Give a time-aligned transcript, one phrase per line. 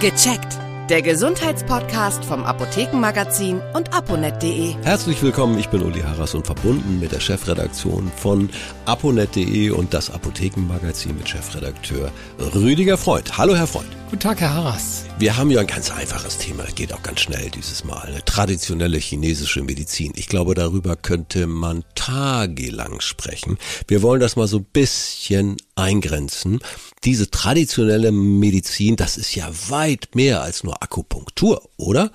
[0.00, 0.58] Gecheckt.
[0.90, 4.74] Der Gesundheitspodcast vom Apothekenmagazin und aponet.de.
[4.82, 8.50] Herzlich willkommen, ich bin Uli Harras und verbunden mit der Chefredaktion von
[8.84, 12.12] aponet.de und das Apothekenmagazin mit Chefredakteur
[12.54, 13.38] Rüdiger Freund.
[13.38, 13.88] Hallo Herr Freund.
[14.10, 15.06] Guten Tag, Herr Harras.
[15.18, 18.20] Wir haben ja ein ganz einfaches Thema, geht auch ganz schnell dieses Mal.
[18.36, 20.12] Traditionelle chinesische Medizin.
[20.14, 23.56] Ich glaube, darüber könnte man tagelang sprechen.
[23.88, 26.60] Wir wollen das mal so ein bisschen eingrenzen.
[27.04, 32.10] Diese traditionelle Medizin, das ist ja weit mehr als nur Akupunktur, oder?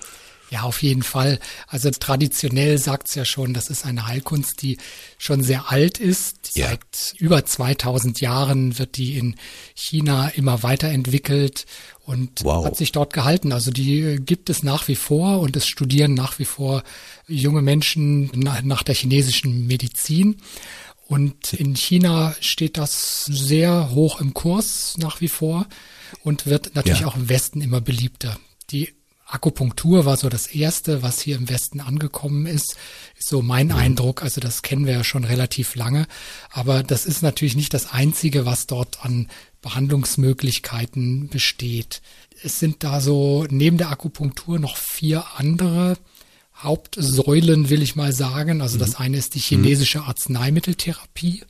[0.52, 1.38] Ja, auf jeden Fall.
[1.66, 4.76] Also traditionell sagt's ja schon, das ist eine Heilkunst, die
[5.16, 6.58] schon sehr alt ist.
[6.58, 6.68] Ja.
[6.68, 9.36] Seit über 2000 Jahren wird die in
[9.74, 11.64] China immer weiterentwickelt
[12.04, 12.66] und wow.
[12.66, 13.50] hat sich dort gehalten.
[13.50, 16.82] Also die gibt es nach wie vor und es studieren nach wie vor
[17.26, 20.36] junge Menschen nach der chinesischen Medizin.
[21.06, 25.66] Und in China steht das sehr hoch im Kurs nach wie vor
[26.24, 27.06] und wird natürlich ja.
[27.06, 28.38] auch im Westen immer beliebter.
[28.70, 28.92] Die
[29.32, 32.76] Akupunktur war so das erste, was hier im Westen angekommen ist,
[33.18, 33.76] ist so mein mhm.
[33.76, 34.22] Eindruck.
[34.22, 36.06] Also das kennen wir ja schon relativ lange.
[36.50, 39.28] Aber das ist natürlich nicht das einzige, was dort an
[39.62, 42.02] Behandlungsmöglichkeiten besteht.
[42.42, 45.96] Es sind da so neben der Akupunktur noch vier andere
[46.58, 48.60] Hauptsäulen, will ich mal sagen.
[48.60, 48.80] Also mhm.
[48.80, 51.42] das eine ist die chinesische Arzneimitteltherapie.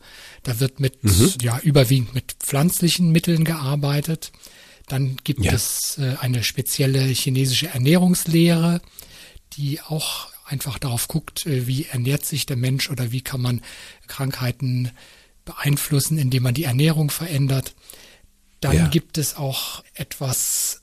[0.44, 1.32] Da wird mit, mhm.
[1.40, 4.30] ja, überwiegend mit pflanzlichen Mitteln gearbeitet.
[4.92, 5.54] Dann gibt ja.
[5.54, 8.82] es äh, eine spezielle chinesische Ernährungslehre,
[9.54, 13.62] die auch einfach darauf guckt, äh, wie ernährt sich der Mensch oder wie kann man
[14.06, 14.90] Krankheiten
[15.46, 17.74] beeinflussen, indem man die Ernährung verändert.
[18.60, 18.88] Dann ja.
[18.88, 20.82] gibt es auch etwas,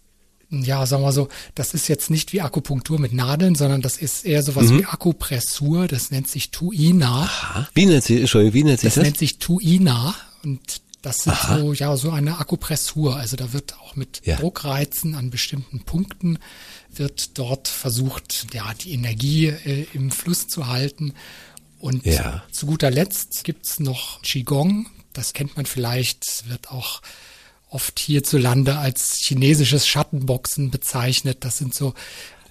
[0.50, 4.26] ja, sagen wir so, das ist jetzt nicht wie Akupunktur mit Nadeln, sondern das ist
[4.26, 4.80] eher sowas mhm.
[4.80, 7.26] wie Akupressur, das nennt sich Tuina.
[7.26, 7.70] Aha.
[7.76, 8.96] Wie nennt sich, Entschuldigung, wie nennt sich das?
[8.96, 13.16] Das nennt sich Tuina und das ist so, ja, so eine Akupressur.
[13.16, 14.36] Also da wird auch mit ja.
[14.36, 16.40] Druckreizen an bestimmten Punkten
[16.94, 21.14] wird dort versucht, ja, die Energie äh, im Fluss zu halten.
[21.80, 22.44] Und ja.
[22.52, 24.88] zu guter Letzt gibt's noch Qigong.
[25.14, 27.02] Das kennt man vielleicht, wird auch
[27.70, 31.46] oft hierzulande als chinesisches Schattenboxen bezeichnet.
[31.46, 31.94] Das sind so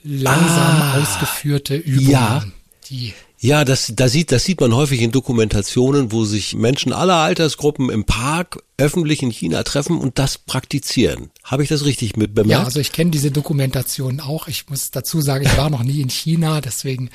[0.02, 2.44] langsam ah, ausgeführte Übungen, ja.
[2.88, 7.16] die ja, das, das, sieht, das sieht man häufig in Dokumentationen, wo sich Menschen aller
[7.16, 11.30] Altersgruppen im Park öffentlich in China treffen und das praktizieren.
[11.44, 12.60] Habe ich das richtig mit bemerkt?
[12.60, 14.48] Ja, also ich kenne diese Dokumentationen auch.
[14.48, 17.10] Ich muss dazu sagen, ich war noch nie in China, deswegen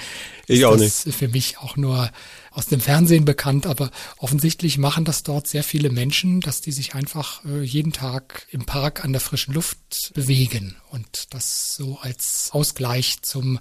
[0.48, 1.18] ich ist das nicht.
[1.18, 2.10] für mich auch nur
[2.54, 6.96] aus dem Fernsehen bekannt, aber offensichtlich machen das dort sehr viele Menschen, dass die sich
[6.96, 12.50] einfach äh, jeden Tag im Park an der frischen Luft bewegen und das so als
[12.52, 13.60] Ausgleich zum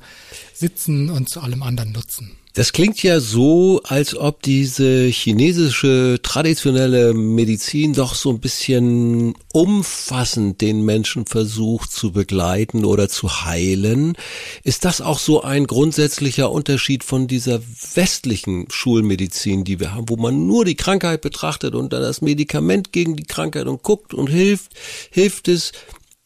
[0.53, 2.37] Sitzen und zu allem anderen nutzen.
[2.55, 10.61] Das klingt ja so, als ob diese chinesische traditionelle Medizin doch so ein bisschen umfassend
[10.61, 14.19] den Menschen versucht zu begleiten oder zu heilen.
[14.65, 17.63] Ist das auch so ein grundsätzlicher Unterschied von dieser
[17.95, 22.93] westlichen Schulmedizin, die wir haben, wo man nur die Krankheit betrachtet und dann das Medikament
[22.93, 24.73] gegen die Krankheit und guckt und hilft,
[25.13, 25.71] hilft es?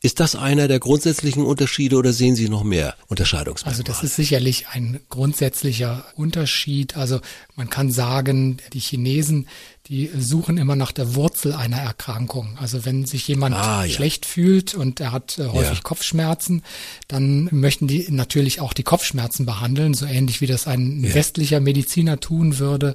[0.06, 3.72] Ist das einer der grundsätzlichen Unterschiede oder sehen Sie noch mehr Unterscheidungsmerkmale?
[3.72, 6.96] Also das ist sicherlich ein grundsätzlicher Unterschied.
[6.96, 7.18] Also
[7.56, 9.48] man kann sagen, die Chinesen,
[9.88, 12.56] die suchen immer nach der Wurzel einer Erkrankung.
[12.56, 13.92] Also wenn sich jemand ah, ja.
[13.92, 15.82] schlecht fühlt und er hat äh, häufig ja.
[15.82, 16.62] Kopfschmerzen,
[17.08, 21.14] dann möchten die natürlich auch die Kopfschmerzen behandeln, so ähnlich wie das ein ja.
[21.14, 22.94] westlicher Mediziner tun würde.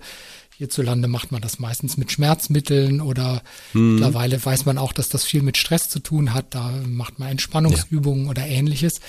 [0.62, 3.42] Hierzulande macht man das meistens mit Schmerzmitteln oder
[3.74, 3.96] mhm.
[3.96, 6.54] mittlerweile weiß man auch, dass das viel mit Stress zu tun hat.
[6.54, 8.30] Da macht man Entspannungsübungen ja.
[8.30, 9.02] oder ähnliches.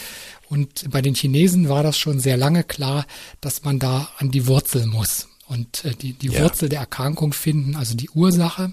[0.49, 3.05] Und bei den Chinesen war das schon sehr lange klar,
[3.43, 6.41] dass man da an die Wurzel muss und äh, die, die ja.
[6.41, 8.73] Wurzel der Erkrankung finden, also die Ursache.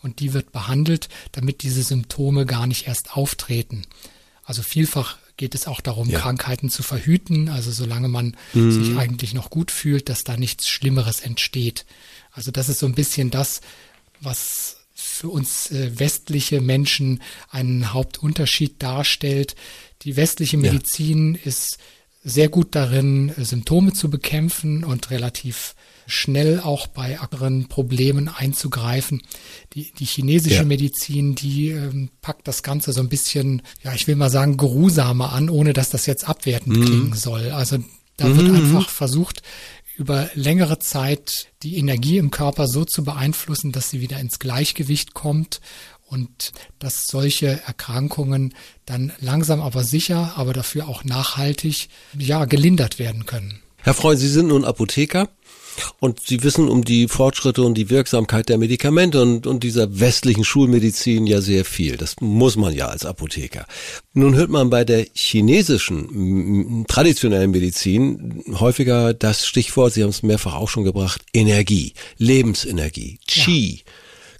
[0.00, 3.82] Und die wird behandelt, damit diese Symptome gar nicht erst auftreten.
[4.44, 6.20] Also vielfach geht es auch darum, ja.
[6.20, 7.48] Krankheiten zu verhüten.
[7.48, 8.70] Also solange man mhm.
[8.70, 11.86] sich eigentlich noch gut fühlt, dass da nichts Schlimmeres entsteht.
[12.32, 13.60] Also das ist so ein bisschen das,
[14.20, 19.54] was für uns äh, westliche Menschen einen Hauptunterschied darstellt.
[20.02, 21.40] Die westliche Medizin ja.
[21.44, 21.78] ist
[22.22, 25.74] sehr gut darin, Symptome zu bekämpfen und relativ
[26.06, 29.22] schnell auch bei anderen Problemen einzugreifen.
[29.74, 30.64] Die, die chinesische ja.
[30.64, 35.32] Medizin, die ähm, packt das Ganze so ein bisschen, ja, ich will mal sagen, geruhsamer
[35.32, 36.84] an, ohne dass das jetzt abwertend mhm.
[36.84, 37.50] klingen soll.
[37.50, 37.78] Also
[38.16, 38.36] da mhm.
[38.36, 39.42] wird einfach versucht,
[39.96, 45.14] über längere Zeit die Energie im Körper so zu beeinflussen, dass sie wieder ins Gleichgewicht
[45.14, 45.60] kommt
[46.06, 48.54] und dass solche Erkrankungen
[48.84, 51.88] dann langsam aber sicher, aber dafür auch nachhaltig,
[52.18, 53.62] ja, gelindert werden können.
[53.82, 55.28] Herr Freund, Sie sind nun Apotheker
[55.98, 60.44] Und sie wissen um die Fortschritte und die Wirksamkeit der Medikamente und, und dieser westlichen
[60.44, 61.96] Schulmedizin ja sehr viel.
[61.96, 63.66] Das muss man ja als Apotheker.
[64.12, 70.54] Nun hört man bei der chinesischen traditionellen Medizin häufiger das Stichwort, Sie haben es mehrfach
[70.54, 73.92] auch schon gebracht, Energie, Lebensenergie, Qi, ja.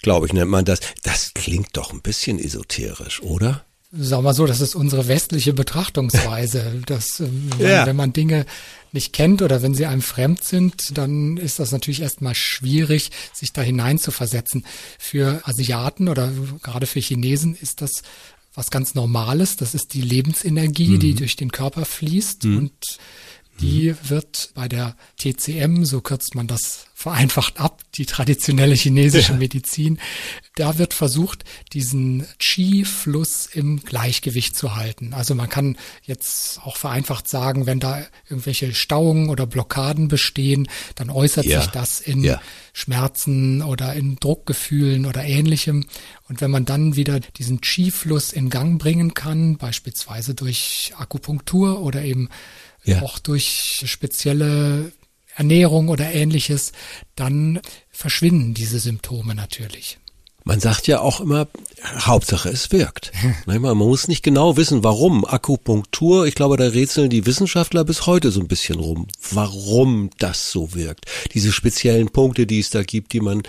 [0.02, 0.80] glaube ich, nennt man das.
[1.02, 3.64] Das klingt doch ein bisschen esoterisch, oder?
[3.92, 6.82] Sagen wir so, das ist unsere westliche Betrachtungsweise.
[6.86, 7.86] dass, wenn, ja.
[7.86, 8.46] wenn man Dinge
[8.92, 13.52] nicht kennt oder wenn sie einem fremd sind, dann ist das natürlich erstmal schwierig, sich
[13.52, 14.64] da hinein zu versetzen.
[14.98, 16.32] Für Asiaten oder
[16.62, 18.02] gerade für Chinesen ist das
[18.54, 19.56] was ganz Normales.
[19.56, 21.00] Das ist die Lebensenergie, mhm.
[21.00, 22.56] die durch den Körper fließt mhm.
[22.58, 22.98] und
[23.60, 29.98] die wird bei der TCM, so kürzt man das vereinfacht ab, die traditionelle chinesische Medizin,
[30.54, 35.14] da wird versucht, diesen Qi-Fluss im Gleichgewicht zu halten.
[35.14, 41.08] Also man kann jetzt auch vereinfacht sagen, wenn da irgendwelche Stauungen oder Blockaden bestehen, dann
[41.08, 41.62] äußert ja.
[41.62, 42.38] sich das in ja.
[42.74, 45.86] Schmerzen oder in Druckgefühlen oder ähnlichem.
[46.28, 52.02] Und wenn man dann wieder diesen Qi-Fluss in Gang bringen kann, beispielsweise durch Akupunktur oder
[52.02, 52.28] eben
[52.84, 53.00] ja.
[53.00, 54.92] auch durch spezielle
[55.36, 56.72] Ernährung oder ähnliches,
[57.16, 57.60] dann
[57.90, 59.98] verschwinden diese Symptome natürlich.
[60.44, 61.48] Man sagt ja auch immer,
[61.84, 63.12] Hauptsache es wirkt.
[63.46, 65.24] Man muss nicht genau wissen, warum.
[65.24, 70.50] Akupunktur, ich glaube, da rätseln die Wissenschaftler bis heute so ein bisschen rum, warum das
[70.50, 71.04] so wirkt.
[71.34, 73.42] Diese speziellen Punkte, die es da gibt, die man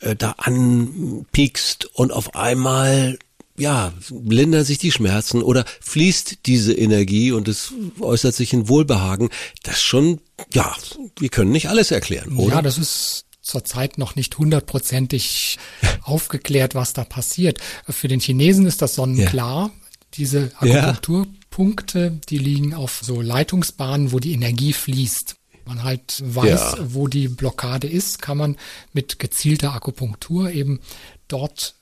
[0.00, 3.18] äh, da anpiekst und auf einmal
[3.58, 9.28] ja, lindern sich die Schmerzen oder fließt diese Energie und es äußert sich in Wohlbehagen.
[9.62, 10.20] Das schon,
[10.52, 10.74] ja,
[11.18, 12.56] wir können nicht alles erklären, oder?
[12.56, 15.58] Ja, das ist zurzeit noch nicht hundertprozentig
[16.02, 17.58] aufgeklärt, was da passiert.
[17.88, 19.66] Für den Chinesen ist das sonnenklar.
[19.66, 19.70] Ja.
[20.14, 25.36] Diese Akupunkturpunkte, die liegen auf so Leitungsbahnen, wo die Energie fließt.
[25.66, 26.94] Man halt weiß, ja.
[26.94, 28.56] wo die Blockade ist, kann man
[28.94, 30.80] mit gezielter Akupunktur eben
[31.28, 31.74] dort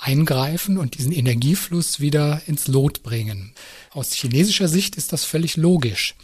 [0.00, 3.52] eingreifen und diesen Energiefluss wieder ins Lot bringen.
[3.90, 6.14] Aus chinesischer Sicht ist das völlig logisch.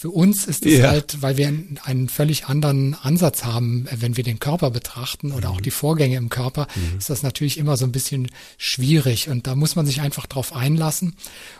[0.00, 0.88] Für uns ist es ja.
[0.88, 1.52] halt, weil wir
[1.82, 5.56] einen völlig anderen Ansatz haben, wenn wir den Körper betrachten oder mhm.
[5.56, 6.96] auch die Vorgänge im Körper, mhm.
[6.96, 10.56] ist das natürlich immer so ein bisschen schwierig und da muss man sich einfach drauf
[10.56, 11.16] einlassen.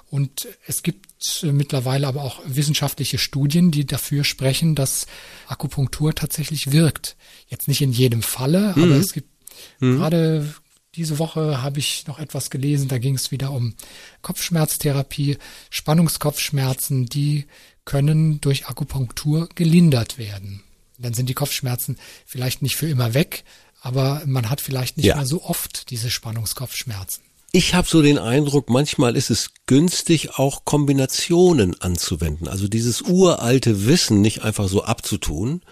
[0.08, 5.06] Und es gibt mittlerweile aber auch wissenschaftliche Studien, die dafür sprechen, dass
[5.46, 7.16] Akupunktur tatsächlich wirkt.
[7.48, 8.84] Jetzt nicht in jedem Falle, mhm.
[8.84, 9.28] aber es gibt
[9.80, 9.98] mhm.
[9.98, 10.54] gerade
[10.94, 13.74] diese Woche habe ich noch etwas gelesen, da ging es wieder um
[14.22, 15.38] Kopfschmerztherapie,
[15.70, 17.46] Spannungskopfschmerzen, die
[17.84, 20.62] können durch Akupunktur gelindert werden.
[20.98, 21.96] Dann sind die Kopfschmerzen
[22.26, 23.44] vielleicht nicht für immer weg,
[23.80, 25.16] aber man hat vielleicht nicht ja.
[25.16, 27.24] mehr so oft diese Spannungskopfschmerzen.
[27.52, 32.46] Ich habe so den Eindruck, manchmal ist es günstig, auch Kombinationen anzuwenden.
[32.46, 35.62] Also dieses uralte Wissen nicht einfach so abzutun,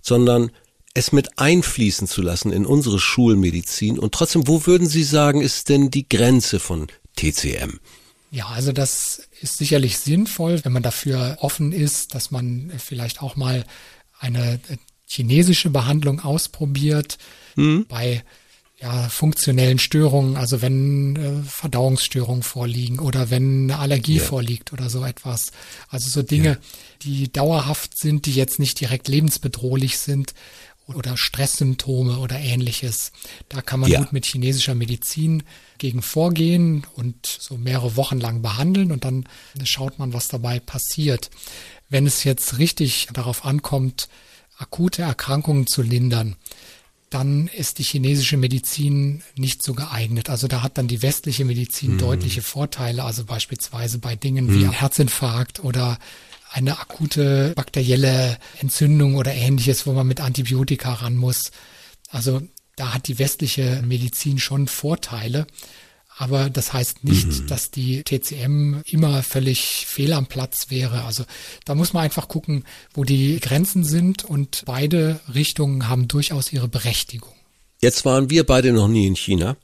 [0.00, 0.50] sondern
[0.96, 3.98] es mit einfließen zu lassen in unsere Schulmedizin.
[3.98, 7.78] Und trotzdem, wo würden Sie sagen, ist denn die Grenze von TCM?
[8.30, 13.36] Ja, also das ist sicherlich sinnvoll, wenn man dafür offen ist, dass man vielleicht auch
[13.36, 13.64] mal
[14.18, 14.58] eine
[15.06, 17.18] chinesische Behandlung ausprobiert.
[17.54, 17.86] Mhm.
[17.88, 18.24] Bei
[18.78, 24.22] ja, funktionellen Störungen, also wenn äh, Verdauungsstörungen vorliegen oder wenn eine Allergie ja.
[24.22, 25.52] vorliegt oder so etwas.
[25.88, 26.56] Also so Dinge, ja.
[27.02, 30.34] die dauerhaft sind, die jetzt nicht direkt lebensbedrohlich sind,
[30.94, 33.12] oder Stresssymptome oder ähnliches.
[33.48, 34.00] Da kann man ja.
[34.00, 35.42] gut mit chinesischer Medizin
[35.78, 39.28] gegen vorgehen und so mehrere Wochen lang behandeln und dann
[39.64, 41.30] schaut man, was dabei passiert.
[41.88, 44.08] Wenn es jetzt richtig darauf ankommt,
[44.58, 46.36] akute Erkrankungen zu lindern,
[47.10, 50.28] dann ist die chinesische Medizin nicht so geeignet.
[50.28, 51.98] Also da hat dann die westliche Medizin mhm.
[51.98, 54.60] deutliche Vorteile, also beispielsweise bei Dingen mhm.
[54.60, 55.98] wie Herzinfarkt oder
[56.50, 61.50] eine akute bakterielle Entzündung oder ähnliches, wo man mit Antibiotika ran muss.
[62.10, 62.42] Also
[62.76, 65.46] da hat die westliche Medizin schon Vorteile.
[66.18, 67.46] Aber das heißt nicht, mhm.
[67.46, 71.04] dass die TCM immer völlig fehl am Platz wäre.
[71.04, 71.24] Also
[71.66, 76.68] da muss man einfach gucken, wo die Grenzen sind und beide Richtungen haben durchaus ihre
[76.68, 77.34] Berechtigung.
[77.82, 79.56] Jetzt waren wir beide noch nie in China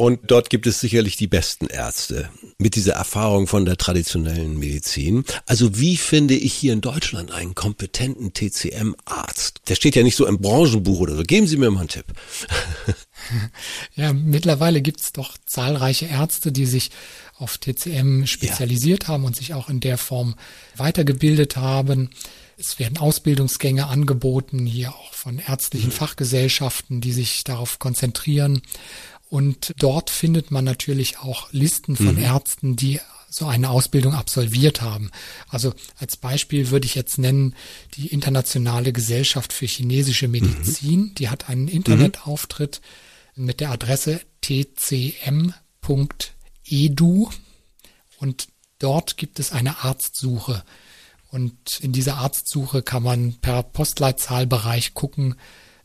[0.00, 5.24] und dort gibt es sicherlich die besten Ärzte mit dieser Erfahrung von der traditionellen Medizin.
[5.44, 9.60] Also wie finde ich hier in Deutschland einen kompetenten TCM-Arzt?
[9.68, 11.22] Der steht ja nicht so im Branchenbuch oder so.
[11.22, 12.06] Geben Sie mir mal einen Tipp.
[13.94, 16.90] Ja, mittlerweile gibt es doch zahlreiche Ärzte, die sich
[17.36, 19.08] auf TCM spezialisiert ja.
[19.08, 20.36] haben und sich auch in der Form
[20.76, 22.08] weitergebildet haben.
[22.56, 25.94] Es werden Ausbildungsgänge angeboten, hier auch von ärztlichen mhm.
[25.94, 28.62] Fachgesellschaften, die sich darauf konzentrieren.
[29.30, 32.22] Und dort findet man natürlich auch Listen von mhm.
[32.22, 35.12] Ärzten, die so eine Ausbildung absolviert haben.
[35.48, 37.54] Also als Beispiel würde ich jetzt nennen
[37.94, 41.00] die Internationale Gesellschaft für chinesische Medizin.
[41.00, 41.14] Mhm.
[41.14, 42.80] Die hat einen Internetauftritt
[43.36, 43.44] mhm.
[43.46, 45.70] mit der Adresse tcm.edu
[48.18, 48.48] und
[48.80, 50.64] dort gibt es eine Arztsuche.
[51.30, 55.36] Und in dieser Arztsuche kann man per Postleitzahlbereich gucken,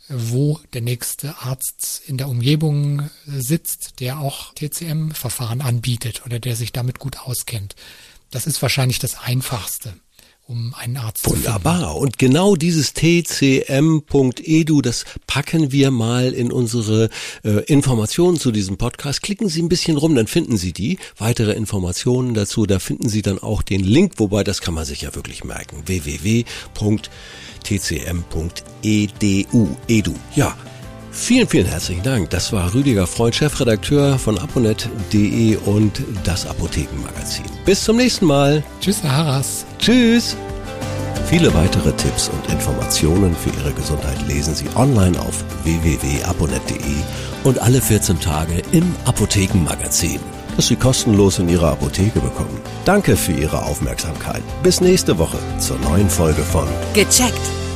[0.08, 6.72] wo der nächste Arzt in der Umgebung sitzt, der auch TCM-Verfahren anbietet oder der sich
[6.72, 7.76] damit gut auskennt.
[8.32, 9.94] Das ist wahrscheinlich das Einfachste
[10.48, 11.80] um einen Arzt Wunderbar.
[11.80, 12.00] zu finden.
[12.02, 17.10] Und genau dieses tcm.edu, das packen wir mal in unsere
[17.44, 19.22] äh, Informationen zu diesem Podcast.
[19.22, 21.00] Klicken Sie ein bisschen rum, dann finden Sie die.
[21.18, 25.02] Weitere Informationen dazu, da finden Sie dann auch den Link, wobei das kann man sich
[25.02, 25.84] ja wirklich merken.
[25.86, 26.46] www
[27.66, 28.58] tcm.edu.
[29.88, 30.14] Edu.
[30.36, 30.56] Ja,
[31.16, 32.30] Vielen, vielen herzlichen Dank.
[32.30, 37.46] Das war Rüdiger Freund, Chefredakteur von aponet.de und das Apothekenmagazin.
[37.66, 38.62] Bis zum nächsten Mal.
[38.82, 39.66] Tschüss, Haras.
[39.80, 40.36] Tschüss.
[41.28, 46.96] Viele weitere Tipps und Informationen für Ihre Gesundheit lesen Sie online auf www.aponet.de
[47.46, 50.20] und alle 14 Tage im Apothekenmagazin,
[50.58, 52.60] das Sie kostenlos in Ihrer Apotheke bekommen.
[52.84, 54.44] Danke für Ihre Aufmerksamkeit.
[54.62, 57.65] Bis nächste Woche zur neuen Folge von Gecheckt